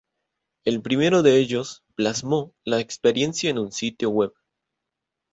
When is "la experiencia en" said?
2.65-3.59